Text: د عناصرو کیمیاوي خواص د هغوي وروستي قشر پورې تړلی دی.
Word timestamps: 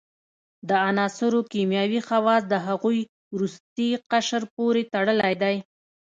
د 0.69 0.71
عناصرو 0.87 1.39
کیمیاوي 1.51 2.01
خواص 2.07 2.43
د 2.47 2.53
هغوي 2.67 3.01
وروستي 3.35 3.89
قشر 4.11 4.41
پورې 4.55 4.81
تړلی 4.93 5.33
دی. 5.43 5.55